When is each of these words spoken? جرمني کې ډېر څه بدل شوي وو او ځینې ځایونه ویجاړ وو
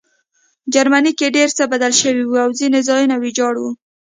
جرمني 0.73 1.11
کې 1.19 1.27
ډېر 1.35 1.49
څه 1.57 1.63
بدل 1.73 1.93
شوي 2.01 2.23
وو 2.25 2.37
او 2.43 2.49
ځینې 2.59 2.79
ځایونه 2.89 3.15
ویجاړ 3.17 3.53
وو 3.59 3.71